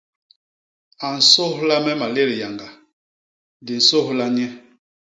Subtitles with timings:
[1.05, 2.67] A nsôlha me malét yañga;
[3.65, 4.47] di nsôlha nye.